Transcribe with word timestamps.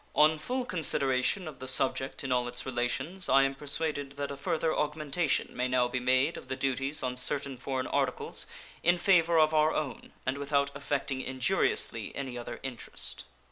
On 0.15 0.39
full 0.39 0.65
consideration 0.65 1.47
of 1.47 1.59
the 1.59 1.67
subject 1.67 2.23
in 2.23 2.31
all 2.31 2.47
its 2.47 2.65
relations 2.65 3.29
I 3.29 3.43
am 3.43 3.53
persuaded 3.53 4.13
that 4.13 4.31
a 4.31 4.35
further 4.35 4.75
augmentation 4.75 5.55
may 5.55 5.67
now 5.67 5.87
be 5.87 5.99
made 5.99 6.37
of 6.37 6.47
the 6.47 6.55
duties 6.55 7.03
on 7.03 7.15
certain 7.15 7.55
foreign 7.55 7.85
articles 7.85 8.47
in 8.81 8.97
favor 8.97 9.37
of 9.37 9.53
our 9.53 9.75
own 9.75 10.11
and 10.25 10.39
without 10.39 10.75
affecting 10.75 11.21
injuriously 11.21 12.15
any 12.15 12.35
other 12.35 12.59
interest. 12.63 13.25